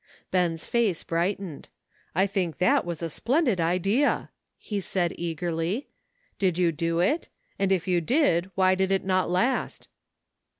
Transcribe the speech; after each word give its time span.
Ben's 0.31 0.65
face 0.65 1.03
brightened. 1.03 1.69
"I 2.15 2.25
think 2.25 2.57
that 2.57 2.85
was 2.85 3.03
a 3.03 3.07
splendid 3.11 3.59
idea," 3.61 4.31
ho 4.67 4.79
said 4.79 5.13
eagerly. 5.15 5.89
"Did 6.39 6.57
you 6.57 6.71
do 6.71 6.99
it— 7.01 7.29
and 7.59 7.71
if 7.71 7.87
you 7.87 8.01
did, 8.01 8.49
why 8.55 8.73
did 8.73 8.89
not 9.05 9.27
it 9.27 9.29
last 9.29 9.89